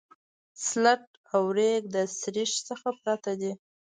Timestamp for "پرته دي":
3.01-3.51